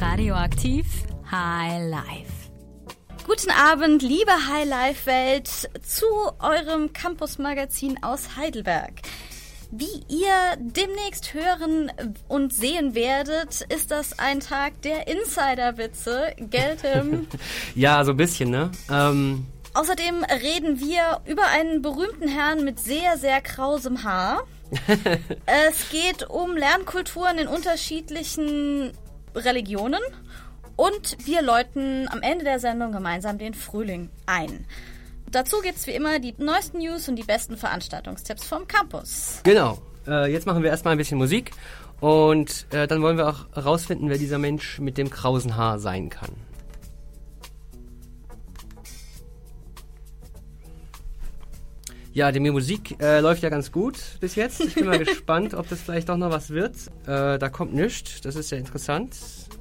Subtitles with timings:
[0.00, 0.86] Radioaktiv
[1.30, 2.50] High Life.
[3.26, 5.48] Guten Abend, liebe High Life Welt,
[5.82, 6.06] zu
[6.38, 8.92] eurem Campus-Magazin aus Heidelberg.
[9.70, 11.90] Wie ihr demnächst hören
[12.28, 16.34] und sehen werdet, ist das ein Tag der Insider-Witze.
[16.38, 17.26] Geltem.
[17.74, 18.70] ja, so ein bisschen, ne?
[18.90, 19.46] Ähm.
[19.72, 24.44] Außerdem reden wir über einen berühmten Herrn mit sehr, sehr krausem Haar.
[25.46, 28.92] es geht um Lernkulturen in unterschiedlichen
[29.36, 30.00] Religionen
[30.76, 34.66] und wir läuten am Ende der Sendung gemeinsam den Frühling ein.
[35.30, 39.40] Dazu gibt es wie immer die neuesten News und die besten Veranstaltungstipps vom Campus.
[39.42, 39.78] Genau.
[40.06, 41.50] Äh, jetzt machen wir erstmal ein bisschen Musik
[42.00, 46.10] und äh, dann wollen wir auch herausfinden, wer dieser Mensch mit dem krausen Haar sein
[46.10, 46.30] kann.
[52.16, 54.60] Ja, die Musik äh, läuft ja ganz gut bis jetzt.
[54.60, 56.74] Ich bin mal gespannt, ob das vielleicht doch noch was wird.
[57.06, 58.22] Äh, da kommt nichts.
[58.22, 59.14] Das ist ja interessant.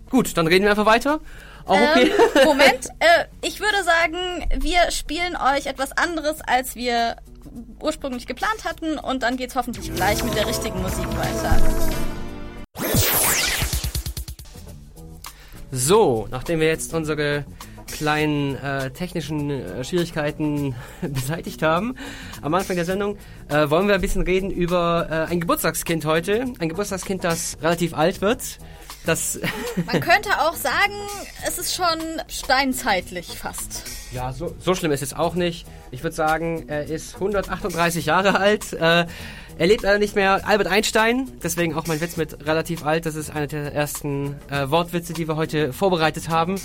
[0.09, 1.19] Gut, dann reden wir einfach weiter.
[1.65, 2.13] Auch okay.
[2.13, 7.17] Ähm, Moment, äh, ich würde sagen, wir spielen euch etwas anderes, als wir
[7.81, 11.61] ursprünglich geplant hatten und dann geht's hoffentlich gleich mit der richtigen Musik weiter.
[15.73, 17.43] So, nachdem wir jetzt unsere
[17.87, 21.95] kleinen äh, technischen äh, Schwierigkeiten beseitigt haben.
[22.41, 23.17] Am Anfang der Sendung
[23.49, 26.45] äh, wollen wir ein bisschen reden über äh, ein Geburtstagskind heute.
[26.59, 28.41] Ein Geburtstagskind, das relativ alt wird.
[29.05, 29.39] Das
[29.85, 30.93] Man könnte auch sagen,
[31.47, 33.83] es ist schon steinzeitlich fast.
[34.11, 35.67] Ja, so, so schlimm ist es auch nicht.
[35.91, 38.73] Ich würde sagen, er ist 138 Jahre alt.
[38.73, 39.05] Äh,
[39.57, 40.47] er lebt leider nicht mehr.
[40.47, 43.05] Albert Einstein, deswegen auch mein Witz mit relativ alt.
[43.05, 46.59] Das ist einer der ersten äh, Wortwitze, die wir heute vorbereitet haben.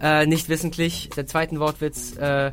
[0.00, 1.10] Äh, nicht wissentlich.
[1.16, 2.50] Der zweite Wortwitz, äh,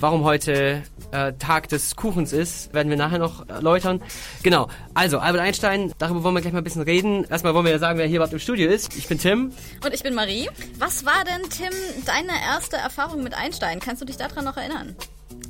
[0.00, 4.00] warum heute äh, Tag des Kuchens ist, werden wir nachher noch erläutern.
[4.42, 7.24] Genau, also Albert Einstein, darüber wollen wir gleich mal ein bisschen reden.
[7.24, 8.96] Erstmal wollen wir ja sagen, wer hier überhaupt im Studio ist.
[8.96, 9.52] Ich bin Tim.
[9.84, 10.48] Und ich bin Marie.
[10.78, 11.72] Was war denn, Tim,
[12.06, 13.78] deine erste Erfahrung mit Einstein?
[13.80, 14.96] Kannst du dich daran noch erinnern?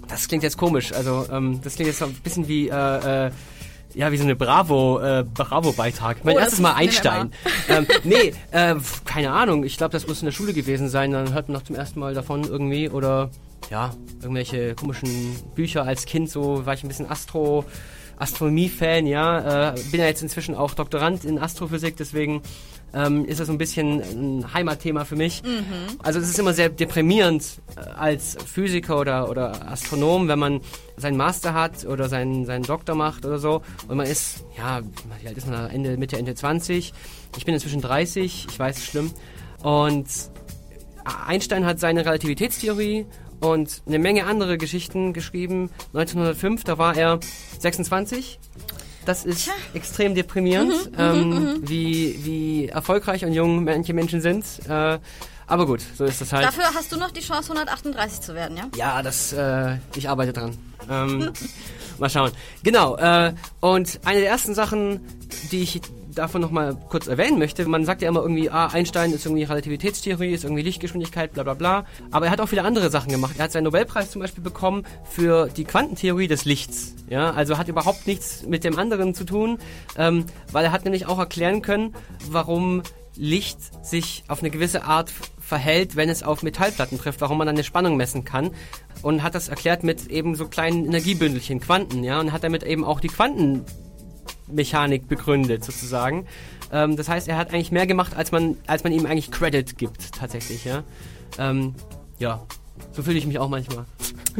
[0.08, 0.92] Das klingt jetzt komisch.
[0.92, 2.68] Also, ähm, das klingt jetzt so ein bisschen wie...
[2.68, 3.30] Äh, äh,
[3.94, 6.22] ja, wie so eine Bravo, äh, Bravo-Beitrag.
[6.22, 7.32] Mein oh, erstes Mal Einstein.
[7.68, 8.74] ähm, nee, äh,
[9.06, 9.64] keine Ahnung.
[9.64, 11.12] Ich glaube, das muss in der Schule gewesen sein.
[11.12, 12.90] Dann hört man noch zum ersten Mal davon irgendwie.
[12.90, 13.30] Oder
[13.70, 17.64] ja, irgendwelche komischen Bücher als Kind, so war ich ein bisschen Astro,
[18.18, 19.70] Astronomie-Fan, ja.
[19.70, 22.42] Äh, bin ja jetzt inzwischen auch Doktorand in Astrophysik, deswegen
[22.94, 25.42] ähm, ist das so ein bisschen ein Heimatthema für mich.
[25.42, 25.98] Mhm.
[26.02, 30.60] Also es ist immer sehr deprimierend äh, als Physiker oder, oder Astronom, wenn man
[30.96, 34.80] seinen Master hat oder seinen, seinen Doktor macht oder so und man ist, ja,
[35.20, 36.92] wie alt ist man Ende, Mitte, Ende 20.
[37.36, 39.10] Ich bin inzwischen 30, ich weiß, es ist schlimm.
[39.62, 40.06] Und
[41.26, 43.06] Einstein hat seine Relativitätstheorie
[43.40, 45.70] und eine Menge andere Geschichten geschrieben.
[45.92, 47.20] 1905, da war er
[47.58, 48.38] 26.
[49.06, 51.68] Das ist extrem deprimierend, mhm, mhm ähm, mhm.
[51.68, 54.44] wie, wie erfolgreich und jung manche Menschen sind.
[54.68, 54.98] Äh,
[55.48, 56.44] aber gut, so ist das halt.
[56.44, 58.64] Dafür hast du noch die Chance, 138 zu werden, ja?
[58.76, 60.58] Ja, das, äh, ich arbeite dran.
[60.90, 61.32] Ähm,
[61.98, 62.32] mal schauen.
[62.64, 65.00] Genau, äh, und eine der ersten Sachen,
[65.52, 65.80] die ich
[66.16, 70.32] davon nochmal kurz erwähnen möchte, man sagt ja immer irgendwie, ah, Einstein ist irgendwie Relativitätstheorie,
[70.32, 71.86] ist irgendwie Lichtgeschwindigkeit, bla bla bla.
[72.10, 73.34] Aber er hat auch viele andere Sachen gemacht.
[73.38, 76.94] Er hat seinen Nobelpreis zum Beispiel bekommen für die Quantentheorie des Lichts.
[77.08, 79.58] Ja, also hat überhaupt nichts mit dem anderen zu tun,
[79.96, 81.94] ähm, weil er hat nämlich auch erklären können,
[82.30, 82.82] warum
[83.16, 85.10] Licht sich auf eine gewisse Art
[85.40, 88.50] verhält, wenn es auf Metallplatten trifft, warum man dann eine Spannung messen kann.
[89.02, 92.84] Und hat das erklärt mit eben so kleinen Energiebündelchen, Quanten, ja, und hat damit eben
[92.84, 93.64] auch die Quanten
[94.48, 96.26] Mechanik begründet sozusagen.
[96.72, 99.76] Ähm, das heißt, er hat eigentlich mehr gemacht, als man, als man ihm eigentlich Credit
[99.78, 100.64] gibt tatsächlich.
[100.64, 100.82] Ja,
[101.38, 101.74] ähm,
[102.18, 102.42] ja.
[102.92, 103.84] so fühle ich mich auch manchmal.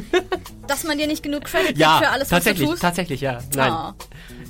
[0.67, 2.83] Dass man dir nicht genug Credit ja, gibt für alles, was du tust?
[2.83, 3.39] Tatsächlich, ja.
[3.55, 3.73] Nein.
[3.73, 3.93] Oh.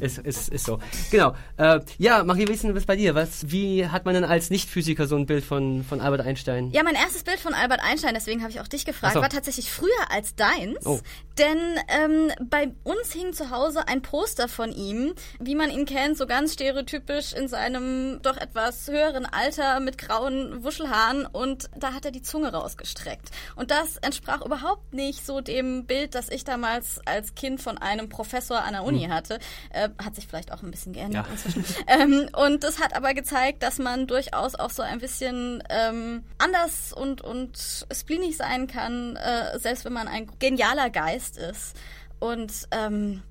[0.00, 0.78] Ist, ist, ist so.
[1.10, 1.34] Genau.
[1.56, 3.14] Äh, ja, Marie, wie ist denn das bei dir?
[3.14, 6.70] Was, wie hat man denn als Nicht-Physiker so ein Bild von, von Albert Einstein?
[6.70, 9.20] Ja, mein erstes Bild von Albert Einstein, deswegen habe ich auch dich gefragt, so.
[9.20, 10.84] war tatsächlich früher als deins.
[10.84, 11.00] Oh.
[11.38, 11.58] Denn
[11.88, 16.26] ähm, bei uns hing zu Hause ein Poster von ihm, wie man ihn kennt, so
[16.26, 22.10] ganz stereotypisch in seinem doch etwas höheren Alter mit grauen Wuschelhaaren und da hat er
[22.10, 23.30] die Zunge rausgestreckt.
[23.54, 28.08] Und das entsprach überhaupt nicht so dem Bild, das ich damals als Kind von einem
[28.08, 29.12] Professor an der Uni hm.
[29.12, 29.38] hatte.
[29.70, 31.32] Äh, hat sich vielleicht auch ein bisschen geändert ja.
[31.32, 31.64] inzwischen.
[31.86, 36.92] ähm, und das hat aber gezeigt, dass man durchaus auch so ein bisschen ähm, anders
[36.92, 41.76] und, und spleenig sein kann, äh, selbst wenn man ein genialer Geist ist.
[42.18, 43.22] Und ähm,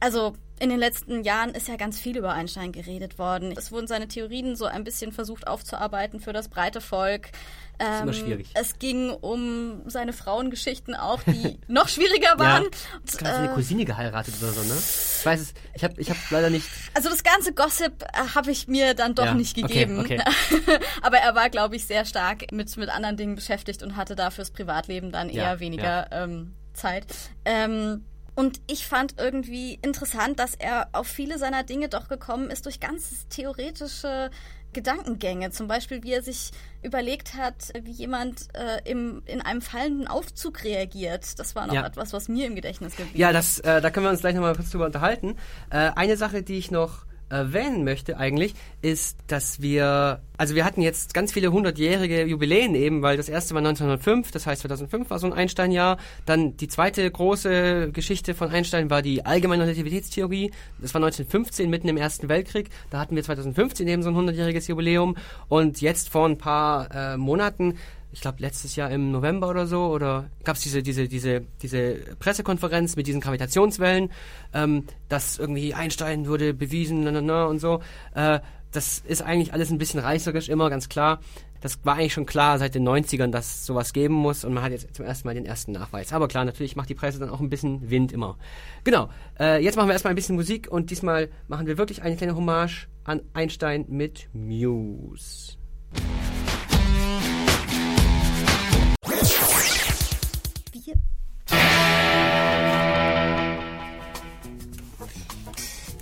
[0.00, 3.52] also In den letzten Jahren ist ja ganz viel über Einstein geredet worden.
[3.54, 7.28] Es wurden seine Theorien so ein bisschen versucht aufzuarbeiten für das breite Volk.
[7.78, 8.48] Das ist immer ähm, schwierig.
[8.54, 12.64] Es ging um seine Frauengeschichten auch, die noch schwieriger waren.
[12.64, 12.68] Ja,
[12.98, 14.74] und, äh, eine Cousine geheiratet oder so, ne?
[14.78, 16.68] Ich weiß es, ich habe ich hab leider nicht...
[16.94, 20.00] Also das ganze Gossip äh, habe ich mir dann doch ja, nicht gegeben.
[20.00, 20.78] Okay, okay.
[21.02, 24.30] Aber er war, glaube ich, sehr stark mit, mit anderen Dingen beschäftigt und hatte da
[24.30, 27.06] fürs Privatleben dann eher ja, weniger ähm, Zeit.
[27.44, 28.04] Ähm,
[28.36, 32.80] und ich fand irgendwie interessant, dass er auf viele seiner Dinge doch gekommen ist durch
[32.80, 34.30] ganz theoretische
[34.76, 35.50] Gedankengänge.
[35.50, 36.50] Zum Beispiel, wie er sich
[36.82, 41.38] überlegt hat, wie jemand äh, im, in einem fallenden Aufzug reagiert.
[41.38, 41.86] Das war noch ja.
[41.86, 44.54] etwas, was mir im Gedächtnis geblieben Ja, das, äh, da können wir uns gleich nochmal
[44.54, 45.36] kurz drüber unterhalten.
[45.70, 50.80] Äh, eine Sache, die ich noch erwähnen möchte eigentlich, ist, dass wir, also wir hatten
[50.80, 55.18] jetzt ganz viele hundertjährige Jubiläen eben, weil das erste war 1905, das heißt 2005 war
[55.18, 55.98] so ein Einstein-Jahr.
[56.24, 60.52] Dann die zweite große Geschichte von Einstein war die allgemeine Relativitätstheorie.
[60.80, 62.70] Das war 1915, mitten im Ersten Weltkrieg.
[62.90, 65.16] Da hatten wir 2015 eben so ein hundertjähriges Jubiläum.
[65.48, 67.74] Und jetzt vor ein paar äh, Monaten
[68.16, 71.96] ich glaube letztes Jahr im November oder so, oder gab es diese, diese, diese, diese
[72.18, 74.10] Pressekonferenz mit diesen Gravitationswellen,
[74.54, 77.82] ähm, dass irgendwie Einstein wurde bewiesen na, na, na, und so.
[78.14, 78.40] Äh,
[78.72, 81.20] das ist eigentlich alles ein bisschen reißerisch immer, ganz klar.
[81.60, 84.72] Das war eigentlich schon klar seit den 90ern, dass sowas geben muss und man hat
[84.72, 86.14] jetzt zum ersten Mal den ersten Nachweis.
[86.14, 88.38] Aber klar, natürlich macht die Presse dann auch ein bisschen Wind immer.
[88.84, 92.16] Genau, äh, jetzt machen wir erstmal ein bisschen Musik und diesmal machen wir wirklich eine
[92.16, 95.58] kleine Hommage an Einstein mit Muse.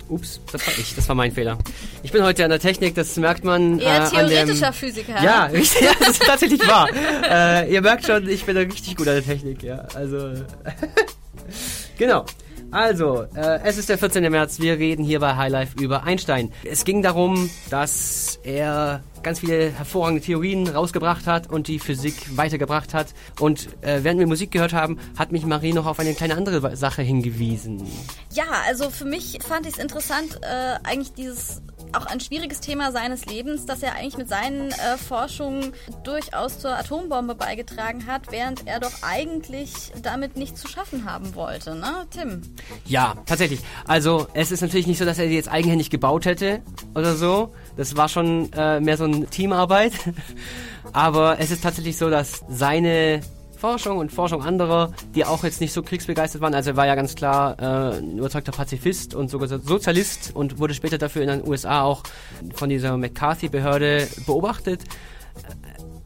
[0.09, 1.57] Ups, das war ich, das war mein Fehler.
[2.03, 3.79] Ich bin heute an der Technik, das merkt man.
[3.79, 5.23] Eher äh, theoretischer dem, Physiker.
[5.23, 6.89] Ja, richtig, ja, das ist tatsächlich wahr.
[7.29, 9.85] Äh, ihr merkt schon, ich bin da richtig gut an der Technik, ja.
[9.93, 10.33] Also.
[11.97, 12.25] genau.
[12.75, 14.29] Also, äh, es ist der 14.
[14.29, 14.59] März.
[14.59, 16.51] Wir reden hier bei Highlife über Einstein.
[16.69, 22.93] Es ging darum, dass er ganz viele hervorragende Theorien rausgebracht hat und die Physik weitergebracht
[22.93, 23.13] hat.
[23.39, 26.75] Und äh, während wir Musik gehört haben, hat mich Marie noch auf eine kleine andere
[26.75, 27.81] Sache hingewiesen.
[28.33, 31.61] Ja, also für mich fand ich es interessant, äh, eigentlich dieses
[31.97, 36.77] auch ein schwieriges Thema seines Lebens, dass er eigentlich mit seinen äh, Forschungen durchaus zur
[36.77, 42.41] Atombombe beigetragen hat, während er doch eigentlich damit nichts zu schaffen haben wollte, ne, Tim?
[42.85, 43.61] Ja, tatsächlich.
[43.85, 46.61] Also es ist natürlich nicht so, dass er die jetzt eigenhändig gebaut hätte
[46.93, 47.53] oder so.
[47.77, 49.93] Das war schon äh, mehr so eine Teamarbeit.
[50.93, 53.21] Aber es ist tatsächlich so, dass seine
[53.65, 56.53] Forschung und Forschung anderer, die auch jetzt nicht so kriegsbegeistert waren.
[56.53, 60.75] Also er war ja ganz klar äh, ein überzeugter Pazifist und sogar Sozialist und wurde
[60.75, 62.03] später dafür in den USA auch
[62.53, 64.83] von dieser McCarthy-Behörde beobachtet.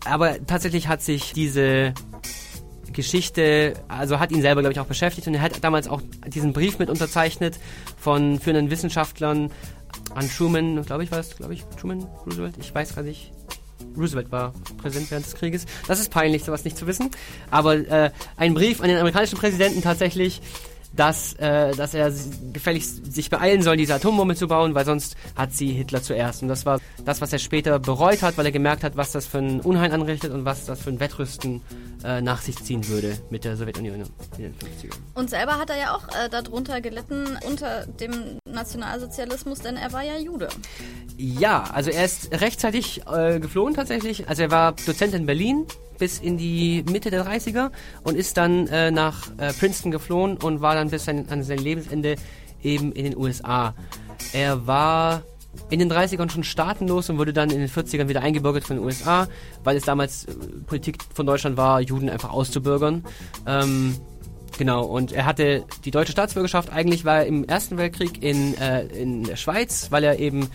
[0.06, 1.94] Aber tatsächlich hat sich diese
[2.94, 6.54] Geschichte, also hat ihn selber, glaube ich, auch beschäftigt und er hat damals auch diesen
[6.54, 7.60] Brief mit unterzeichnet
[7.98, 9.52] von führenden Wissenschaftlern
[10.16, 13.34] an Truman, glaube ich, war es, glaube ich, Truman, Roosevelt, ich weiß gar nicht,
[14.00, 15.66] Roosevelt war Präsident während des Krieges.
[15.88, 17.12] Das ist peinlich, sowas nicht zu wissen.
[17.52, 20.42] Aber äh, ein Brief an den amerikanischen Präsidenten tatsächlich,
[20.94, 22.12] dass, äh, dass er
[22.54, 26.42] gefälligst sich beeilen soll, diese Atombombe zu bauen, weil sonst hat sie Hitler zuerst.
[26.42, 29.26] Und das war das, was er später bereut hat, weil er gemerkt hat, was das
[29.28, 31.62] für ein Unheil anrichtet und was das für ein Wettrüsten
[32.04, 33.96] äh, nach sich ziehen würde mit der Sowjetunion
[34.38, 34.96] in den 50ern.
[35.16, 40.04] Und selber hat er ja auch äh, darunter gelitten, unter dem Nationalsozialismus, denn er war
[40.04, 40.50] ja Jude.
[41.18, 44.28] Ja, also er ist rechtzeitig äh, geflohen tatsächlich.
[44.28, 45.66] Also er war Dozent in Berlin
[46.00, 47.72] bis in die Mitte der 30er
[48.04, 51.60] und ist dann äh, nach äh, Princeton geflohen und war dann bis sein, an sein
[51.60, 52.16] Lebensende
[52.64, 53.76] eben in den USA.
[54.34, 55.24] Er war
[55.70, 58.86] in den 30ern schon staatenlos und wurde dann in den 40ern wieder eingebürgert von den
[58.86, 59.28] USA,
[59.64, 60.34] weil es damals äh,
[60.66, 63.04] Politik von Deutschland war, Juden einfach auszubürgern.
[63.46, 63.96] Ähm,
[64.58, 66.72] genau, und er hatte die deutsche Staatsbürgerschaft.
[66.72, 70.50] Eigentlich war er im Ersten Weltkrieg in, äh, in der Schweiz, weil er eben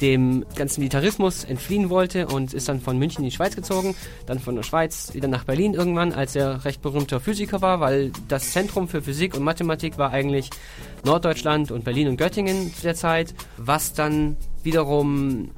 [0.00, 3.94] dem ganzen Militarismus entfliehen wollte und ist dann von München in die Schweiz gezogen,
[4.26, 8.12] dann von der Schweiz wieder nach Berlin irgendwann, als er recht berühmter Physiker war, weil
[8.28, 10.50] das Zentrum für Physik und Mathematik war eigentlich
[11.04, 15.50] Norddeutschland und Berlin und Göttingen zu der Zeit, was dann wiederum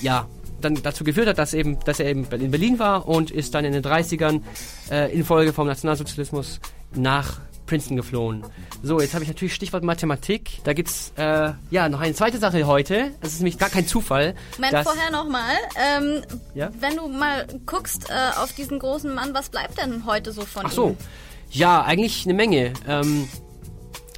[0.00, 0.26] ja
[0.60, 3.64] dann dazu geführt hat, dass eben, dass er eben in Berlin war und ist dann
[3.64, 4.42] in den 30ern
[4.90, 6.60] äh, infolge vom Nationalsozialismus
[6.94, 8.42] nach Princeton geflohen.
[8.82, 10.58] So, jetzt habe ich natürlich Stichwort Mathematik.
[10.64, 13.12] Da gibt's äh, ja noch eine zweite Sache heute.
[13.20, 14.34] Es ist nämlich gar kein Zufall.
[14.58, 15.54] Moment, vorher nochmal.
[15.76, 16.22] Ähm,
[16.56, 16.70] ja?
[16.80, 20.66] Wenn du mal guckst äh, auf diesen großen Mann, was bleibt denn heute so von
[20.66, 20.88] Ach so.
[20.88, 20.96] ihm?
[21.52, 22.72] Ja, eigentlich eine Menge.
[22.88, 23.28] Ähm,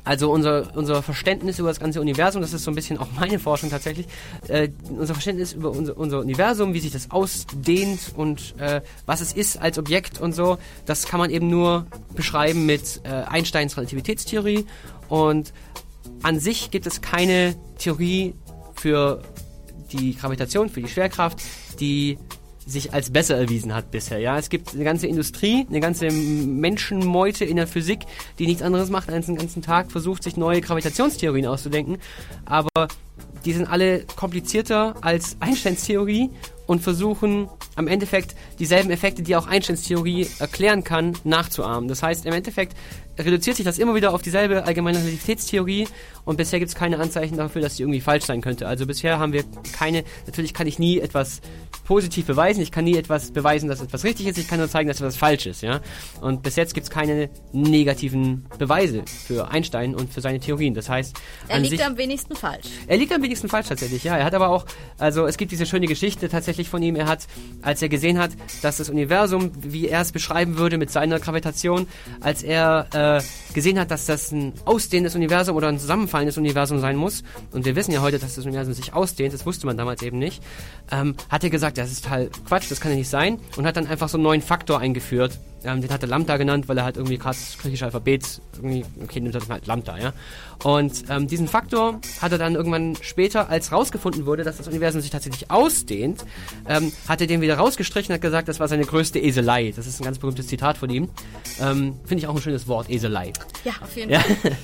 [0.04, 3.38] also unser, unser Verständnis über das ganze Universum, das ist so ein bisschen auch meine
[3.38, 4.06] Forschung tatsächlich,
[4.48, 9.32] äh, unser Verständnis über unser, unser Universum, wie sich das ausdehnt und äh, was es
[9.32, 14.66] ist als Objekt und so, das kann man eben nur beschreiben mit äh, Einsteins Relativitätstheorie.
[15.08, 15.52] Und
[16.22, 18.34] an sich gibt es keine Theorie
[18.74, 19.22] für
[19.92, 21.38] die Gravitation, für die Schwerkraft,
[21.80, 22.18] die
[22.66, 24.18] sich als besser erwiesen hat bisher.
[24.18, 28.00] Ja, es gibt eine ganze Industrie, eine ganze Menschenmeute in der Physik,
[28.38, 31.98] die nichts anderes macht, als den ganzen Tag versucht, sich neue Gravitationstheorien auszudenken.
[32.44, 32.88] Aber
[33.44, 36.30] die sind alle komplizierter als Einsteins Theorie
[36.72, 41.86] und versuchen am Endeffekt dieselben Effekte, die auch Einsteins Theorie erklären kann, nachzuahmen.
[41.86, 42.74] Das heißt, im Endeffekt
[43.18, 45.86] reduziert sich das immer wieder auf dieselbe allgemeine Relativitätstheorie
[46.24, 48.66] und bisher gibt es keine Anzeichen dafür, dass die irgendwie falsch sein könnte.
[48.66, 51.42] Also bisher haben wir keine, natürlich kann ich nie etwas
[51.84, 54.88] positiv beweisen, ich kann nie etwas beweisen, dass etwas richtig ist, ich kann nur zeigen,
[54.88, 55.80] dass etwas falsch ist, ja.
[56.20, 60.74] Und bis jetzt gibt es keine negativen Beweise für Einstein und für seine Theorien.
[60.74, 61.14] Das heißt,
[61.48, 62.66] er liegt sich, am wenigsten falsch.
[62.86, 64.16] Er liegt am wenigsten falsch tatsächlich, ja.
[64.16, 64.64] Er hat aber auch,
[64.96, 67.26] also es gibt diese schöne Geschichte tatsächlich von ihm, er hat,
[67.62, 68.30] als er gesehen hat,
[68.62, 71.86] dass das Universum, wie er es beschreiben würde mit seiner Gravitation,
[72.20, 76.96] als er äh, gesehen hat, dass das ein ausdehnendes Universum oder ein zusammenfallendes Universum sein
[76.96, 80.02] muss, und wir wissen ja heute, dass das Universum sich ausdehnt, das wusste man damals
[80.02, 80.42] eben nicht,
[80.90, 83.76] ähm, hat er gesagt, das ist halt Quatsch, das kann ja nicht sein, und hat
[83.76, 86.84] dann einfach so einen neuen Faktor eingeführt, ähm, den hat er Lambda genannt, weil er
[86.84, 90.12] halt irgendwie gerade das griechische Alphabet irgendwie, okay, nimmt er halt Lambda, ja.
[90.62, 95.00] Und ähm, diesen Faktor hat er dann irgendwann später, als rausgefunden wurde, dass das Universum
[95.00, 96.24] sich tatsächlich ausdehnt,
[96.68, 99.72] ähm, hat er den wieder rausgestrichen und hat gesagt, das war seine größte Eselei.
[99.74, 101.08] Das ist ein ganz berühmtes Zitat von ihm.
[101.60, 103.32] Ähm, Finde ich auch ein schönes Wort, Eselei.
[103.64, 104.56] Ja, auf jeden Fall.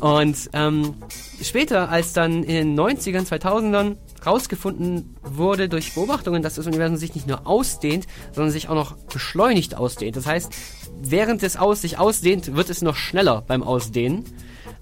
[0.00, 0.94] Und ähm,
[1.40, 3.96] später, als dann in den 90ern, 2000ern
[4.26, 8.96] rausgefunden wurde durch Beobachtungen, dass das Universum sich nicht nur ausdehnt, sondern sich auch noch
[8.96, 10.16] beschleunigt ausdehnt.
[10.16, 10.52] Das heißt,
[11.00, 14.24] während es aus sich ausdehnt, wird es noch schneller beim Ausdehnen.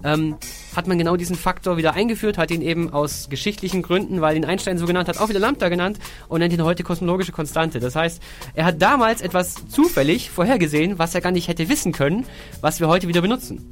[0.03, 0.35] Ähm,
[0.75, 4.45] hat man genau diesen Faktor wieder eingeführt, hat ihn eben aus geschichtlichen Gründen, weil ihn
[4.45, 7.79] Einstein so genannt hat, auch wieder Lambda genannt und nennt ihn heute kosmologische Konstante.
[7.79, 8.21] Das heißt,
[8.53, 12.25] er hat damals etwas zufällig vorhergesehen, was er gar nicht hätte wissen können,
[12.61, 13.69] was wir heute wieder benutzen.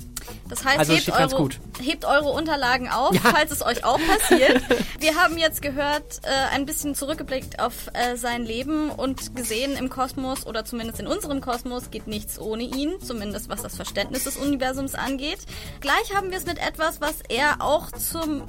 [0.50, 1.50] Das heißt, also, hebt, eure,
[1.82, 3.22] hebt, eure, Unterlagen auf, ja.
[3.22, 4.62] falls es euch auch passiert.
[5.00, 9.90] Wir haben jetzt gehört, äh, ein bisschen zurückgeblickt auf äh, sein Leben und gesehen, im
[9.90, 14.38] Kosmos oder zumindest in unserem Kosmos geht nichts ohne ihn, zumindest was das Verständnis des
[14.38, 15.40] Universums angeht.
[15.82, 18.44] Gleich haben wir es mit etwas, was er auch zum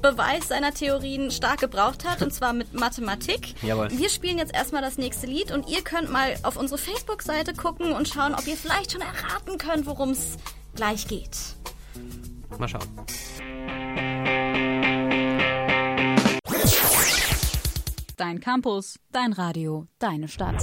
[0.00, 3.54] Beweis seiner Theorien stark gebraucht hat, und zwar mit Mathematik.
[3.62, 3.90] Jawohl.
[3.90, 7.92] Wir spielen jetzt erstmal das nächste Lied und ihr könnt mal auf unsere Facebook-Seite gucken
[7.92, 10.36] und schauen, ob ihr vielleicht schon erraten könnt, worum es
[10.74, 11.36] gleich geht.
[12.58, 12.88] Mal schauen.
[18.16, 20.62] Dein Campus, dein Radio, deine Stadt.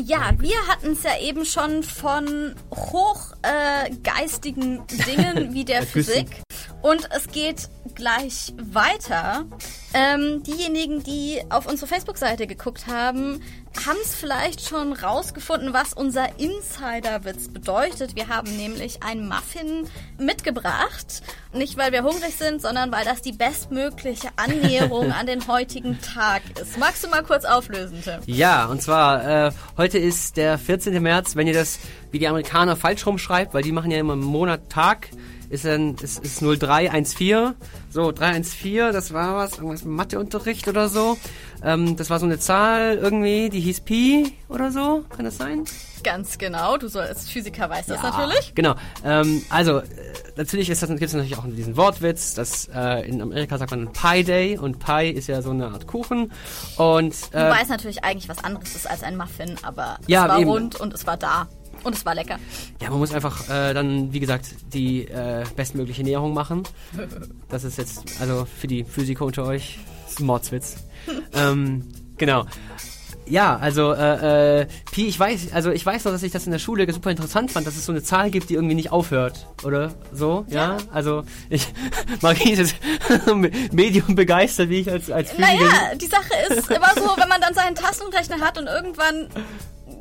[0.00, 6.42] Ja, wir hatten es ja eben schon von hochgeistigen äh, Dingen wie der Physik.
[6.84, 9.46] Und es geht gleich weiter.
[9.94, 13.40] Ähm, diejenigen, die auf unsere Facebook-Seite geguckt haben,
[13.86, 18.16] haben es vielleicht schon rausgefunden, was unser Insider-Witz bedeutet.
[18.16, 19.88] Wir haben nämlich einen Muffin
[20.18, 21.22] mitgebracht.
[21.54, 26.42] Nicht, weil wir hungrig sind, sondern weil das die bestmögliche Annäherung an den heutigen Tag
[26.60, 26.76] ist.
[26.76, 28.20] Magst du mal kurz auflösen, Tim?
[28.26, 31.02] Ja, und zwar, äh, heute ist der 14.
[31.02, 31.34] März.
[31.34, 31.78] Wenn ihr das
[32.10, 35.08] wie die Amerikaner falsch rumschreibt, weil die machen ja immer einen Monat Tag,
[35.50, 37.54] ist dann ist, ist 0314.
[37.90, 41.16] So, 314, das war was, irgendwas Matheunterricht oder so.
[41.62, 45.64] Ähm, das war so eine Zahl irgendwie, die hieß Pi oder so, kann das sein?
[46.02, 48.54] Ganz genau, du als Physiker weißt ja, das natürlich.
[48.54, 48.74] Genau.
[49.04, 49.84] Ähm, also, äh,
[50.36, 54.58] natürlich gibt es natürlich auch diesen Wortwitz, dass äh, in Amerika sagt man Pi Day
[54.58, 56.32] und Pi ist ja so eine Art Kuchen.
[56.76, 60.28] Und, äh, Wobei es natürlich eigentlich was anderes ist als ein Muffin, aber ja, es
[60.30, 60.50] war eben.
[60.50, 61.48] rund und es war da.
[61.84, 62.38] Und es war lecker.
[62.80, 66.62] Ja, man muss einfach äh, dann, wie gesagt, die äh, bestmögliche Näherung machen.
[67.48, 70.76] Das ist jetzt, also für die Physiker unter euch, ist ein Mordswitz.
[71.34, 71.86] ähm,
[72.16, 72.46] genau.
[73.26, 76.52] Ja, also äh, äh, Pi, ich weiß, also ich weiß noch, dass ich das in
[76.52, 79.46] der Schule super interessant fand, dass es so eine Zahl gibt, die irgendwie nicht aufhört,
[79.62, 80.76] oder so, ja?
[80.76, 80.76] ja?
[80.92, 81.66] Also ich
[82.20, 82.76] Marie ist
[83.72, 85.54] Medium begeistert, wie ich als als Physiker.
[85.54, 89.28] Naja, die Sache ist immer so, wenn man dann seinen Tastenrechner hat und irgendwann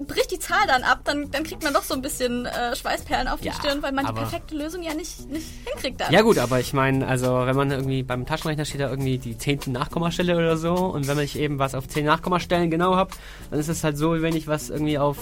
[0.06, 3.28] bricht die Zahl dann ab, dann, dann kriegt man doch so ein bisschen äh, Schweißperlen
[3.28, 6.12] auf die ja, Stirn, weil man die perfekte Lösung ja nicht, nicht hinkriegt dann.
[6.12, 9.38] Ja gut, aber ich meine, also wenn man irgendwie beim Taschenrechner steht da irgendwie die
[9.38, 13.12] zehnte Nachkommastelle oder so und wenn ich eben was auf zehn Nachkommastellen genau habe,
[13.50, 15.18] dann ist es halt so, wie wenn ich was irgendwie auf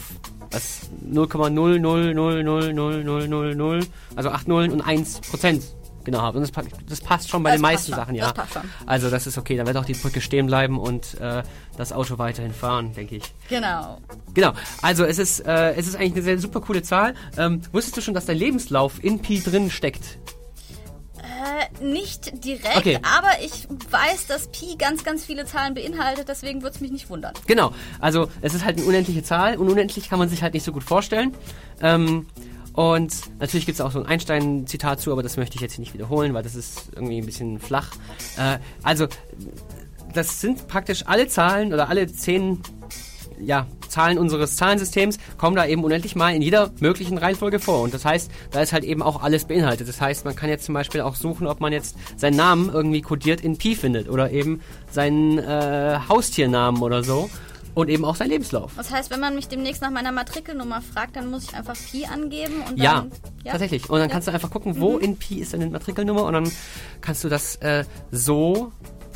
[0.52, 5.64] was 0,0000000, also 8 Nullen und 1 Prozent
[6.04, 6.32] genau.
[6.32, 6.52] Und das,
[6.88, 8.32] das, passt schon bei das den meisten Sachen, ja.
[8.32, 8.48] Das
[8.86, 11.44] also das ist okay, dann wird auch die Brücke stehen bleiben und äh,
[11.78, 13.24] das Auto weiterhin fahren, denke ich.
[13.50, 14.00] Genau.
[14.34, 14.54] Genau.
[14.82, 17.14] Also es ist, äh, es ist eigentlich eine sehr super coole Zahl.
[17.38, 20.20] Ähm, wusstest du schon, dass dein Lebenslauf in Pi drin steckt?
[21.42, 23.00] Äh, nicht direkt, okay.
[23.04, 27.10] aber ich weiß, dass Pi ganz, ganz viele Zahlen beinhaltet, deswegen würde es mich nicht
[27.10, 27.34] wundern.
[27.48, 30.64] Genau, also es ist halt eine unendliche Zahl und unendlich kann man sich halt nicht
[30.64, 31.36] so gut vorstellen.
[31.82, 32.28] Ähm,
[32.74, 35.82] Und natürlich gibt es auch so ein Einstein-Zitat zu, aber das möchte ich jetzt hier
[35.82, 37.90] nicht wiederholen, weil das ist irgendwie ein bisschen flach.
[38.38, 39.08] Äh, also,
[40.14, 42.62] das sind praktisch alle Zahlen oder alle zehn
[43.44, 47.82] ja, Zahlen unseres Zahlensystems kommen da eben unendlich mal in jeder möglichen Reihenfolge vor.
[47.82, 49.88] Und das heißt, da ist halt eben auch alles beinhaltet.
[49.88, 53.02] Das heißt, man kann jetzt zum Beispiel auch suchen, ob man jetzt seinen Namen irgendwie
[53.02, 54.62] kodiert in Pi findet oder eben
[54.92, 57.30] seinen äh, Haustiernamen oder so
[57.74, 58.74] und eben auch sein Lebenslauf.
[58.76, 62.06] Das heißt, wenn man mich demnächst nach meiner Matrikelnummer fragt, dann muss ich einfach Pi
[62.06, 63.12] angeben und ja, dann,
[63.44, 63.90] ja, tatsächlich.
[63.90, 64.14] Und dann ja.
[64.14, 65.00] kannst du einfach gucken, wo mhm.
[65.00, 66.52] in Pi ist deine Matrikelnummer und dann
[67.02, 68.72] kannst du das äh, so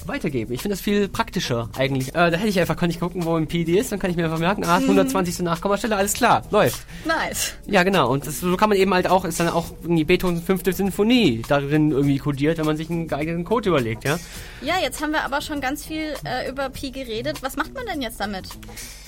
[0.07, 0.53] weitergeben.
[0.53, 2.09] Ich finde das viel praktischer eigentlich.
[2.09, 4.17] Äh, da hätte ich einfach, kann ich gucken, wo ein PD ist, dann kann ich
[4.17, 5.37] mir einfach merken, ah, 120.
[5.37, 5.45] Hm.
[5.45, 6.85] Nachkommastelle, alles klar, läuft.
[7.05, 7.53] Nice.
[7.67, 8.11] Ja, genau.
[8.11, 11.41] Und das, so kann man eben halt auch, ist dann auch irgendwie Beethovens fünfte Sinfonie
[11.47, 14.17] darin irgendwie kodiert, wenn man sich einen geeigneten Code überlegt, ja?
[14.61, 17.41] Ja, jetzt haben wir aber schon ganz viel äh, über Pi geredet.
[17.41, 18.45] Was macht man denn jetzt damit?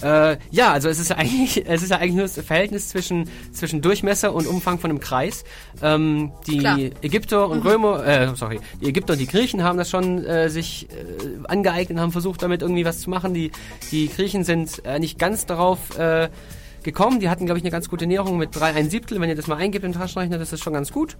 [0.02, 3.30] Äh, ja, also es ist ja eigentlich, es ist ja eigentlich nur das Verhältnis zwischen,
[3.52, 5.44] zwischen Durchmesser und Umfang von einem Kreis.
[5.82, 6.78] Ähm, die Klar.
[7.02, 7.70] Ägypter und mhm.
[7.70, 12.00] Römer, äh, sorry, die Ägypter und die Griechen haben das schon äh, sich äh, angeeignet,
[12.00, 13.34] haben versucht, damit irgendwie was zu machen.
[13.34, 13.52] Die,
[13.92, 16.30] die Griechen sind äh, nicht ganz darauf äh,
[16.84, 17.20] gekommen.
[17.20, 19.20] Die hatten, glaube ich, eine ganz gute Näherung mit 3 1 Siebtel.
[19.20, 21.18] Wenn ihr das mal eingibt im Taschenrechner, das ist schon ganz gut.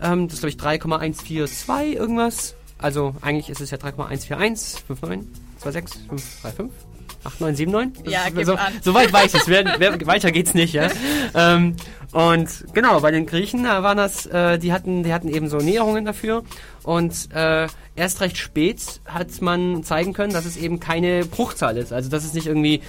[0.00, 2.54] Ähm, das ist, glaube ich, 3,142 irgendwas.
[2.78, 6.89] Also eigentlich ist es ja 3,141, 59, 26, 535.
[7.24, 8.10] 8979?
[8.10, 8.72] Ja, gib so, an.
[8.82, 10.06] Soweit weiß ich es.
[10.06, 10.88] weiter geht's nicht, ja.
[11.34, 11.76] ähm,
[12.12, 15.58] und genau, bei den Griechen da waren das, äh, die hatten, die hatten eben so
[15.58, 16.42] Näherungen dafür.
[16.82, 21.92] Und äh, erst recht spät hat man zeigen können, dass es eben keine Bruchzahl ist.
[21.92, 22.82] Also dass es nicht irgendwie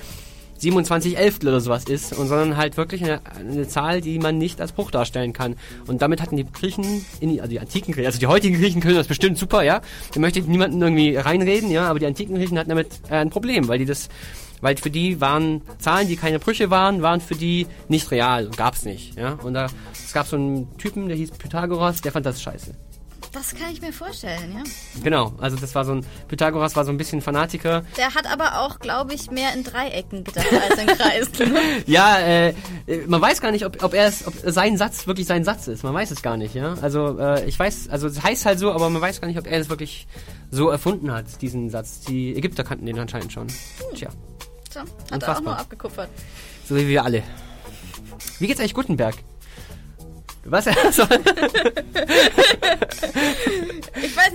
[0.61, 4.61] 27 Elftel oder sowas ist, und, sondern halt wirklich eine, eine, Zahl, die man nicht
[4.61, 5.55] als Bruch darstellen kann.
[5.87, 8.95] Und damit hatten die Griechen, in, also die antiken Griechen, also die heutigen Griechen können
[8.95, 9.81] das bestimmt super, ja.
[10.13, 13.29] Da möchte ich niemanden irgendwie reinreden, ja, aber die antiken Griechen hatten damit äh, ein
[13.29, 14.09] Problem, weil die das
[14.63, 18.85] weil für die waren Zahlen, die keine Brüche waren, waren für die nicht real, gab's
[18.85, 19.33] nicht, ja.
[19.41, 22.75] Und da, es gab so einen Typen, der hieß Pythagoras, der fand das scheiße.
[23.31, 24.63] Das kann ich mir vorstellen, ja.
[25.03, 27.83] Genau, also das war so ein, Pythagoras war so ein bisschen Fanatiker.
[27.95, 31.57] Der hat aber auch, glaube ich, mehr in Dreiecken gedacht als in Kreisen.
[31.85, 32.53] ja, äh,
[33.07, 35.83] man weiß gar nicht, ob, ob er es, ob sein Satz wirklich sein Satz ist.
[35.83, 36.73] Man weiß es gar nicht, ja.
[36.81, 39.47] Also äh, ich weiß, also es heißt halt so, aber man weiß gar nicht, ob
[39.47, 40.07] er es wirklich
[40.49, 42.01] so erfunden hat, diesen Satz.
[42.01, 43.47] Die Ägypter kannten den anscheinend schon.
[43.47, 43.95] Hm.
[43.95, 44.09] Tja.
[44.69, 45.29] Tja, hat Unfassbar.
[45.29, 46.09] er auch nur abgekupfert.
[46.67, 47.23] So wie wir alle.
[48.39, 49.15] Wie geht's eigentlich Gutenberg?
[50.43, 51.07] Was er soll.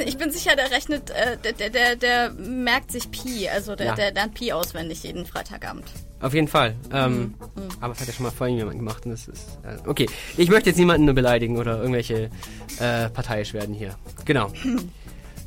[0.07, 3.87] ich bin sicher, der rechnet, äh, der, der, der, der, merkt sich Pi, also der,
[3.87, 3.95] ja.
[3.95, 5.85] der lernt Pi auswendig jeden Freitagabend.
[6.21, 6.75] Auf jeden Fall.
[6.93, 7.69] Ähm, mhm.
[7.81, 9.59] Aber das hat ja schon mal vorhin jemand gemacht und das ist.
[9.65, 12.31] Äh, okay, ich möchte jetzt niemanden nur beleidigen oder irgendwelche
[12.79, 13.97] äh, parteiisch werden hier.
[14.25, 14.53] Genau.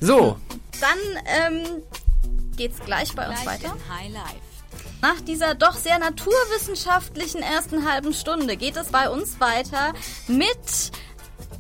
[0.02, 0.38] So.
[0.80, 1.84] Dann ähm,
[2.56, 3.76] geht's gleich bei uns weiter.
[3.90, 4.50] High Life.
[5.02, 9.94] Nach dieser doch sehr naturwissenschaftlichen ersten halben Stunde geht es bei uns weiter
[10.28, 10.92] mit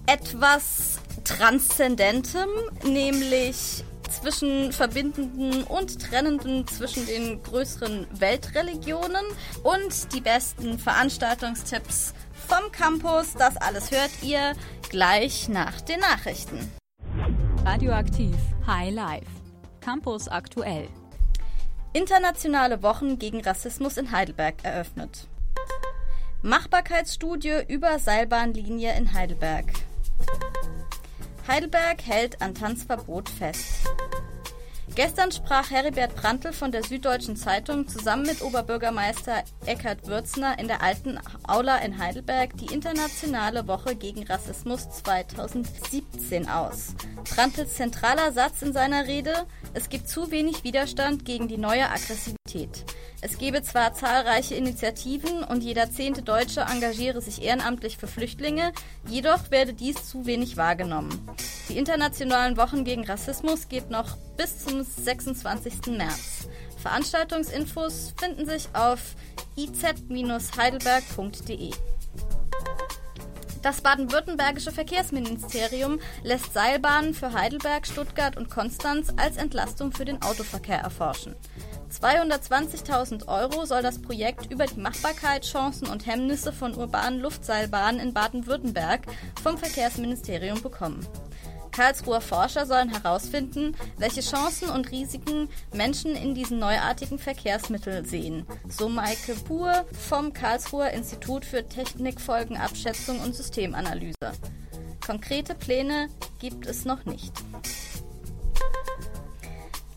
[0.05, 2.49] etwas Transzendentem,
[2.83, 9.23] nämlich zwischen verbindenden und trennenden zwischen den größeren Weltreligionen
[9.61, 12.15] und die besten Veranstaltungstipps
[12.47, 13.35] vom Campus.
[13.37, 14.53] Das alles hört ihr
[14.89, 16.71] gleich nach den Nachrichten.
[17.63, 19.27] Radioaktiv High Life.
[19.81, 20.87] Campus aktuell.
[21.93, 25.27] Internationale Wochen gegen Rassismus in Heidelberg eröffnet.
[26.41, 29.65] Machbarkeitsstudie über Seilbahnlinie in Heidelberg.
[31.49, 33.65] Heidelberg hält an Tanzverbot fest.
[34.93, 40.83] Gestern sprach Heribert Prantl von der Süddeutschen Zeitung zusammen mit Oberbürgermeister Eckhard Würzner in der
[40.83, 46.93] alten Aula in Heidelberg die Internationale Woche gegen Rassismus 2017 aus.
[47.33, 52.85] Prantls zentraler Satz in seiner Rede, es gibt zu wenig Widerstand gegen die neue Aggressivität.
[53.21, 58.71] Es gebe zwar zahlreiche Initiativen und jeder zehnte Deutsche engagiere sich ehrenamtlich für Flüchtlinge,
[59.07, 61.27] jedoch werde dies zu wenig wahrgenommen.
[61.67, 65.97] Die internationalen Wochen gegen Rassismus geht noch bis zum 26.
[65.97, 66.47] März.
[66.81, 69.15] Veranstaltungsinfos finden sich auf
[69.57, 71.71] iz-heidelberg.de.
[73.61, 80.79] Das baden-württembergische Verkehrsministerium lässt Seilbahnen für Heidelberg, Stuttgart und Konstanz als Entlastung für den Autoverkehr
[80.79, 81.35] erforschen.
[81.91, 88.13] 220.000 Euro soll das Projekt über die Machbarkeit, Chancen und Hemmnisse von urbanen Luftseilbahnen in
[88.13, 89.01] Baden-Württemberg
[89.43, 91.05] vom Verkehrsministerium bekommen.
[91.79, 98.89] Karlsruher Forscher sollen herausfinden, welche Chancen und Risiken Menschen in diesen neuartigen Verkehrsmitteln sehen, so
[98.89, 104.33] Maike Buhr vom Karlsruher Institut für Technikfolgenabschätzung und Systemanalyse.
[105.07, 107.31] Konkrete Pläne gibt es noch nicht.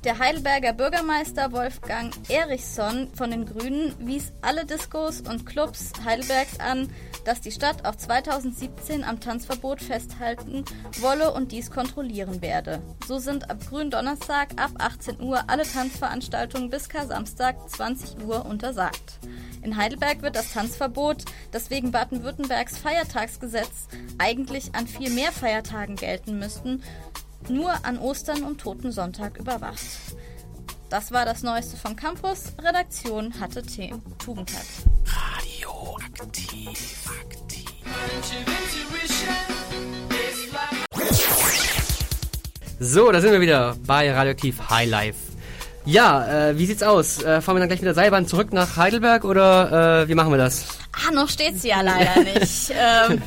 [0.05, 6.91] Der Heidelberger Bürgermeister Wolfgang Erichsson von den Grünen wies alle Diskos und Clubs Heidelbergs an,
[7.25, 10.65] dass die Stadt auch 2017 am Tanzverbot festhalten
[10.99, 12.83] wolle und dies kontrollieren werde.
[13.07, 19.21] So sind ab Gründonnerstag ab 18 Uhr alle Tanzveranstaltungen bis Kar-Samstag 20 Uhr untersagt.
[19.63, 23.87] In Heidelberg wird das Tanzverbot, das wegen Baden-Württembergs Feiertagsgesetz
[24.19, 26.83] eigentlich an viel mehr Feiertagen gelten müssten,
[27.51, 29.81] nur an Ostern und Toten Sonntag überwacht.
[30.91, 32.53] Das war das Neueste vom Campus.
[32.63, 33.95] Redaktion hatte T.
[34.19, 34.67] Tugendhat.
[35.07, 37.11] Radioaktiv.
[37.21, 37.69] Aktiv.
[42.79, 45.32] So, da sind wir wieder bei Radioaktiv High Life.
[45.85, 47.23] Ja, äh, wie sieht's aus?
[47.23, 50.31] Äh, fahren wir dann gleich mit der Seilbahn zurück nach Heidelberg oder äh, wie machen
[50.31, 50.79] wir das?
[50.93, 52.71] Ah, noch steht's ja leider nicht.
[52.71, 53.23] ähm,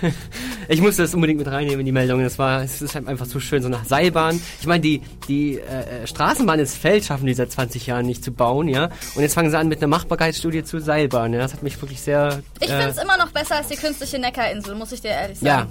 [0.00, 0.12] hm.
[0.68, 2.22] Ich musste das unbedingt mit reinnehmen in die Meldung.
[2.22, 4.40] Das war, es ist halt einfach so schön, so eine Seilbahn.
[4.60, 8.30] Ich meine, die, die äh, Straßenbahn ins Feld schaffen die seit 20 Jahren nicht zu
[8.30, 8.88] bauen, ja.
[9.16, 11.32] Und jetzt fangen sie an mit einer Machbarkeitsstudie zur Seilbahn.
[11.32, 11.40] Ja?
[11.40, 12.40] Das hat mich wirklich sehr.
[12.60, 15.40] Ich äh, finde es immer noch besser als die künstliche Neckarinsel, muss ich dir ehrlich
[15.40, 15.46] sagen.
[15.46, 15.66] Ja.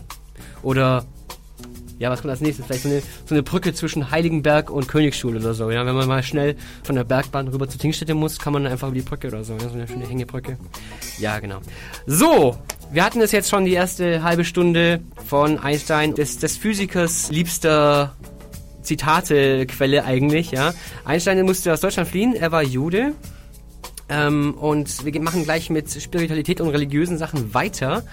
[0.63, 1.05] Oder
[1.99, 2.65] ja, was kommt als nächstes?
[2.65, 5.69] Vielleicht so eine, so eine Brücke zwischen Heiligenberg und Königsschule oder so.
[5.69, 8.87] Ja, wenn man mal schnell von der Bergbahn rüber zu Tingstätte muss, kann man einfach
[8.87, 9.53] über die Brücke oder so.
[9.53, 10.57] Ja, so eine schöne Hängebrücke.
[11.19, 11.59] Ja, genau.
[12.07, 12.57] So,
[12.91, 18.15] wir hatten es jetzt schon die erste halbe Stunde von Einstein, des, des Physikers liebster
[18.81, 20.73] Zitatequelle eigentlich, ja.
[21.03, 23.13] Einstein musste aus Deutschland fliehen, er war Jude.
[24.09, 28.03] Ähm, und wir machen gleich mit Spiritualität und religiösen Sachen weiter.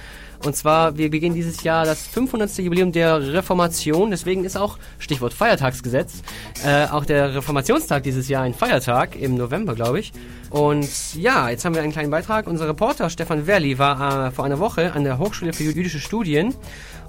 [0.44, 2.58] Und zwar, wir begehen dieses Jahr das 500.
[2.58, 4.10] Jubiläum der Reformation.
[4.10, 6.22] Deswegen ist auch, Stichwort Feiertagsgesetz,
[6.64, 10.12] äh, auch der Reformationstag dieses Jahr ein Feiertag, im November, glaube ich.
[10.50, 12.46] Und ja, jetzt haben wir einen kleinen Beitrag.
[12.46, 16.54] Unser Reporter Stefan Werli war äh, vor einer Woche an der Hochschule für jüdische Studien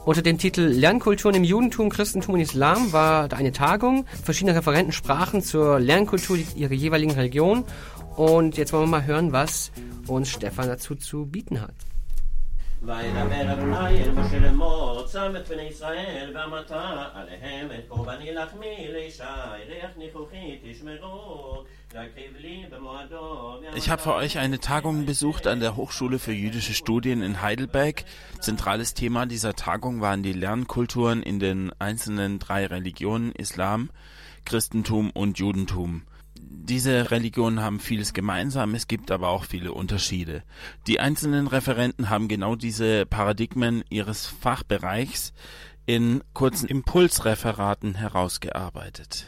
[0.07, 4.05] unter dem Titel Lernkulturen im Judentum, Christentum und Islam war da eine Tagung.
[4.23, 7.65] Verschiedene Referenten sprachen zur Lernkultur ihrer jeweiligen Religion.
[8.16, 9.72] Und jetzt wollen wir mal hören, was
[10.06, 11.74] uns Stefan dazu zu bieten hat.
[12.84, 16.70] וידבר אדוני אל משה לאמור, צם את בני ישראל, ואמרת
[17.14, 19.22] עליהם את קורבני לחמי לישי,
[19.68, 21.64] ריח ניחוחי תשמרו.
[23.76, 28.04] Ich habe für euch eine Tagung besucht an der Hochschule für jüdische Studien in Heidelberg.
[28.40, 33.90] Zentrales Thema dieser Tagung waren die Lernkulturen in den einzelnen drei Religionen Islam,
[34.46, 36.02] Christentum und Judentum
[36.67, 40.43] diese Religionen haben vieles gemeinsam, es gibt aber auch viele Unterschiede.
[40.85, 45.33] Die einzelnen Referenten haben genau diese Paradigmen ihres Fachbereichs
[45.85, 49.25] in kurzen Impulsreferaten herausgearbeitet.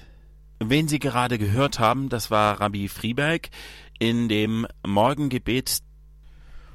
[0.60, 3.50] Wen Sie gerade gehört haben, das war Rabbi Frieberg
[3.98, 5.80] in dem Morgengebet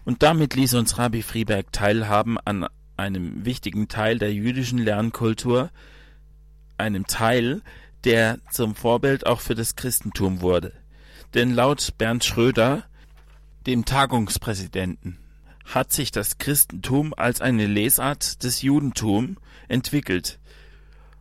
[0.05, 5.71] und damit ließ uns Rabbi Frieberg teilhaben an einem wichtigen Teil der jüdischen Lernkultur,
[6.79, 7.63] einem Teil,
[8.05, 10.73] der zum Vorbild auch für das Christentum wurde.
[11.35, 12.85] Denn laut Bernd Schröder,
[13.67, 15.19] dem Tagungspräsidenten,
[15.65, 19.39] hat sich das Christentum als eine Lesart des Judentum
[19.69, 20.39] entwickelt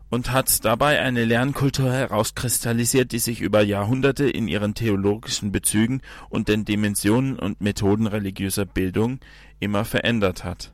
[0.09, 6.49] und hat dabei eine Lernkultur herauskristallisiert, die sich über Jahrhunderte in ihren theologischen Bezügen und
[6.49, 9.19] den Dimensionen und Methoden religiöser Bildung
[9.59, 10.71] immer verändert hat.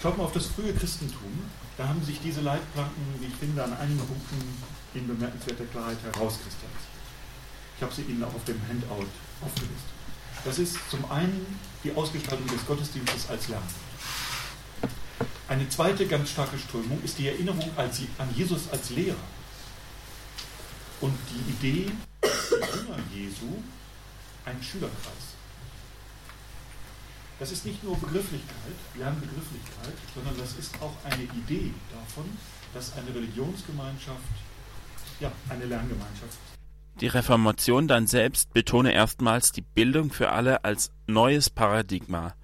[0.00, 1.32] Schaut mal auf das frühe Christentum.
[1.76, 4.36] Da haben sich diese Leitplanken, wie ich finde, an einigen Punkten
[4.94, 6.92] in bemerkenswerter Klarheit herauskristallisiert.
[7.76, 9.08] Ich habe sie Ihnen auch auf dem Handout
[9.40, 9.92] aufgelistet.
[10.44, 13.74] Das ist zum einen die Ausgestaltung des Gottesdienstes als Lernen.
[15.48, 19.16] Eine zweite ganz starke Strömung ist die Erinnerung an Jesus als Lehrer.
[21.00, 21.90] Und die Idee,
[22.22, 23.62] der Jünger Jesu,
[24.44, 25.34] ein Schülerkreis.
[27.38, 32.24] Das ist nicht nur Begrifflichkeit, Lernbegrifflichkeit, sondern das ist auch eine Idee davon,
[32.72, 34.22] dass eine Religionsgemeinschaft
[35.22, 36.38] ja, eine Lerngemeinschaft.
[37.00, 42.34] Die Reformation dann selbst betone erstmals die Bildung für alle als neues Paradigma.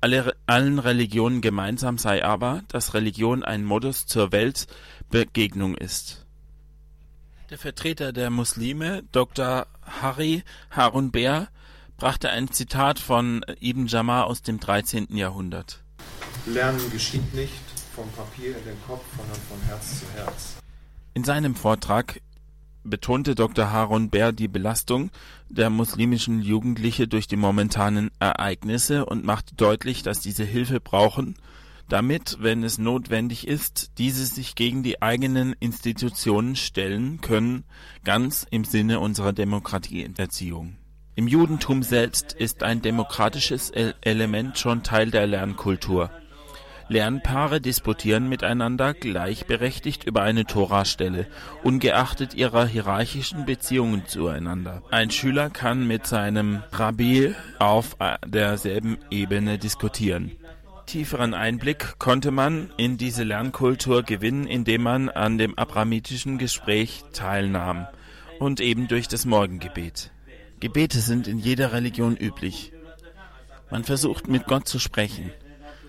[0.00, 6.26] Alle, allen Religionen gemeinsam sei aber, dass Religion ein Modus zur Weltbegegnung ist.
[7.50, 9.66] Der Vertreter der Muslime, Dr.
[9.82, 11.48] Harry Harun Beer,
[11.98, 15.16] brachte ein Zitat von Ibn Jamar aus dem 13.
[15.16, 15.84] Jahrhundert.
[16.46, 17.62] Lernen geschieht nicht
[17.94, 20.61] vom Papier in den Kopf, sondern von Herz zu Herz.
[21.14, 22.22] In seinem Vortrag
[22.84, 23.70] betonte Dr.
[23.70, 25.10] Harun Bär die Belastung
[25.50, 31.36] der muslimischen Jugendliche durch die momentanen Ereignisse und machte deutlich, dass diese Hilfe brauchen,
[31.88, 37.64] damit, wenn es notwendig ist, diese sich gegen die eigenen Institutionen stellen können,
[38.04, 40.76] ganz im Sinne unserer Demokratieerziehung.
[41.14, 46.10] Im Judentum selbst ist ein demokratisches Element schon Teil der Lernkultur
[46.88, 51.26] Lernpaare disputieren miteinander gleichberechtigt über eine Torastelle,
[51.62, 54.82] ungeachtet ihrer hierarchischen Beziehungen zueinander.
[54.90, 60.32] Ein Schüler kann mit seinem Rabbi auf derselben Ebene diskutieren.
[60.86, 67.86] Tieferen Einblick konnte man in diese Lernkultur gewinnen, indem man an dem abramitischen Gespräch teilnahm
[68.38, 70.10] und eben durch das Morgengebet.
[70.60, 72.72] Gebete sind in jeder Religion üblich.
[73.70, 75.30] Man versucht mit Gott zu sprechen.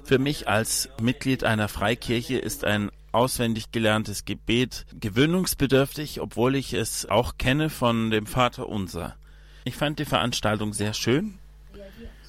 [0.05, 7.05] Für mich als Mitglied einer Freikirche ist ein auswendig gelerntes Gebet gewöhnungsbedürftig, obwohl ich es
[7.05, 9.15] auch kenne von dem Vater Unser.
[9.63, 11.39] Ich fand die Veranstaltung sehr schön.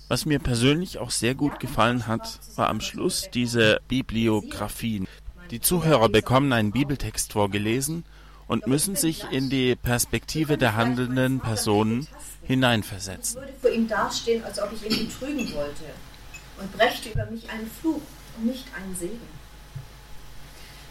[0.06, 5.04] Was mir persönlich auch sehr gut gefallen hat, war am Schluss diese Bibliografie.
[5.50, 8.04] Die Zuhörer bekommen einen Bibeltext vorgelesen
[8.46, 12.06] und müssen sich in die Perspektive der handelnden Personen
[12.42, 13.40] hineinversetzen.
[13.40, 15.84] Ich würde vor ihm dastehen, als ob ich ihn betrügen wollte
[16.58, 18.02] und brächte über mich einen Fluch
[18.36, 19.28] und nicht einen Segen.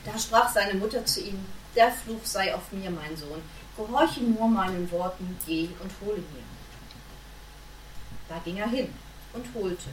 [0.06, 1.46] Da sprach seine Mutter zu ihm,
[1.76, 3.42] der Fluch sei auf mir, mein Sohn,
[3.76, 6.44] gehorche nur meinen Worten, geh und hole mir.
[8.30, 8.94] Da ging er hin
[9.34, 9.90] und holte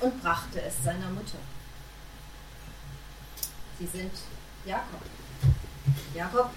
[0.00, 1.38] und brachte es seiner Mutter.
[3.78, 4.12] Sie sind
[4.66, 5.00] Jakob.
[6.14, 6.50] Jakob,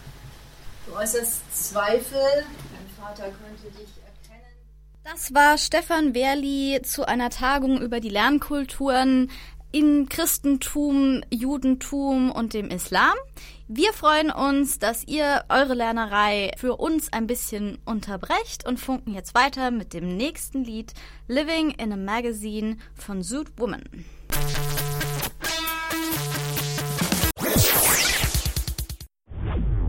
[0.86, 3.90] du äußerst Zweifel, dein Vater könnte dich
[5.04, 9.30] das war Stefan Werli zu einer Tagung über die Lernkulturen
[9.72, 13.14] in Christentum, Judentum und dem Islam.
[13.68, 19.34] Wir freuen uns, dass ihr eure Lernerei für uns ein bisschen unterbrecht und funken jetzt
[19.34, 20.94] weiter mit dem nächsten Lied
[21.28, 23.84] Living in a Magazine von Zoot Woman.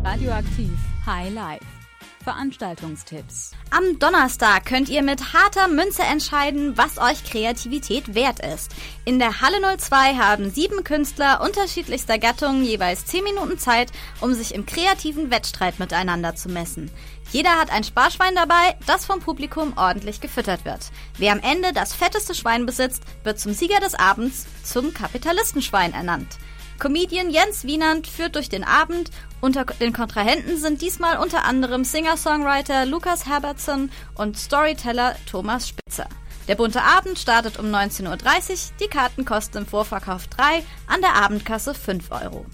[0.02, 0.70] Radioaktiv
[1.06, 1.83] High Life
[2.24, 3.52] Veranstaltungstipps.
[3.70, 8.72] Am Donnerstag könnt ihr mit harter Münze entscheiden, was euch Kreativität wert ist.
[9.04, 14.54] In der Halle 02 haben sieben Künstler unterschiedlichster Gattungen jeweils zehn Minuten Zeit, um sich
[14.54, 16.90] im kreativen Wettstreit miteinander zu messen.
[17.30, 20.90] Jeder hat ein Sparschwein dabei, das vom Publikum ordentlich gefüttert wird.
[21.18, 26.38] Wer am Ende das fetteste Schwein besitzt, wird zum Sieger des Abends zum Kapitalistenschwein ernannt.
[26.78, 29.10] Comedian Jens Wienand führt durch den Abend.
[29.40, 36.08] Unter den Kontrahenten sind diesmal unter anderem Singer-Songwriter Lukas Herbertson und Storyteller Thomas Spitzer.
[36.48, 38.56] Der bunte Abend startet um 19.30 Uhr.
[38.80, 42.44] Die Karten kosten im Vorverkauf 3, an der Abendkasse 5 Euro.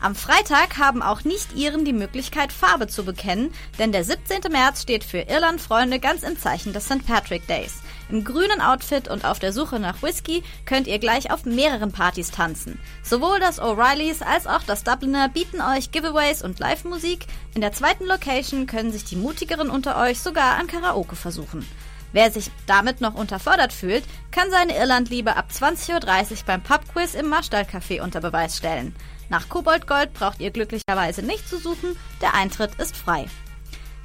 [0.00, 4.42] Am Freitag haben auch Nicht-Iren die Möglichkeit, Farbe zu bekennen, denn der 17.
[4.48, 7.04] März steht für Irland-Freunde ganz im Zeichen des St.
[7.04, 7.78] Patrick Days.
[8.08, 12.30] Im grünen Outfit und auf der Suche nach Whisky könnt ihr gleich auf mehreren Partys
[12.30, 12.78] tanzen.
[13.02, 17.26] Sowohl das O'Reillys als auch das Dubliner bieten euch Giveaways und Live-Musik.
[17.54, 21.66] In der zweiten Location können sich die mutigeren unter euch sogar an Karaoke versuchen.
[22.12, 27.26] Wer sich damit noch unterfordert fühlt, kann seine Irlandliebe ab 20.30 Uhr beim Pubquiz im
[27.26, 28.94] Marstallcafé unter Beweis stellen.
[29.28, 33.26] Nach Koboldgold braucht ihr glücklicherweise nicht zu suchen, der Eintritt ist frei.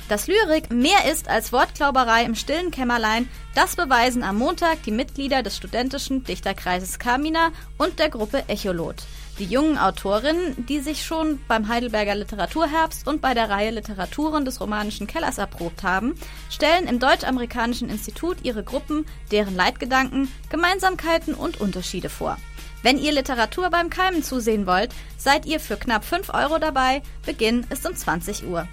[0.10, 5.44] Dass Lyrik mehr ist als Wortklauberei im stillen Kämmerlein, das beweisen am Montag die Mitglieder
[5.44, 8.98] des studentischen Dichterkreises Carmina und der Gruppe Echolot.
[9.40, 14.62] Die jungen Autorinnen, die sich schon beim Heidelberger Literaturherbst und bei der Reihe Literaturen des
[14.62, 16.14] romanischen Kellers erprobt haben,
[16.52, 22.38] stellen im Deutsch-Amerikanischen Institut ihre Gruppen, deren Leitgedanken, Gemeinsamkeiten und Unterschiede vor.
[22.84, 27.02] Wenn ihr Literatur beim Keimen zusehen wollt, seid ihr für knapp 5 Euro dabei.
[27.26, 28.68] Beginn ist um 20 Uhr.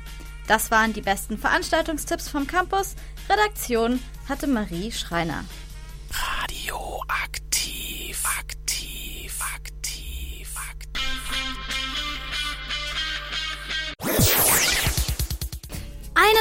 [0.48, 2.96] Das waren die besten Veranstaltungstipps vom Campus.
[3.28, 5.44] Redaktion hatte Marie Schreiner.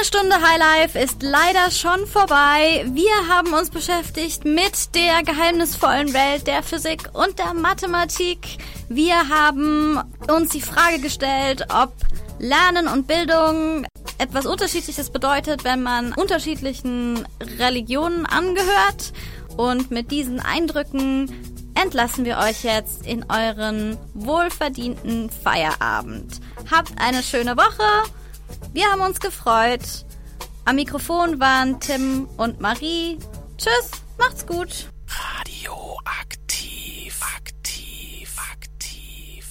[0.00, 2.86] Eine Stunde Highlife ist leider schon vorbei.
[2.90, 8.56] Wir haben uns beschäftigt mit der geheimnisvollen Welt der Physik und der Mathematik.
[8.88, 11.92] Wir haben uns die Frage gestellt, ob
[12.38, 13.86] Lernen und Bildung
[14.16, 19.12] etwas Unterschiedliches bedeutet, wenn man unterschiedlichen Religionen angehört.
[19.58, 21.30] Und mit diesen Eindrücken
[21.74, 26.40] entlassen wir euch jetzt in euren wohlverdienten Feierabend.
[26.70, 28.10] Habt eine schöne Woche.
[28.72, 30.06] Wir haben uns gefreut.
[30.64, 33.18] Am Mikrofon waren Tim und Marie.
[33.56, 34.86] Tschüss, macht's gut.
[35.08, 36.39] Radioaktiv.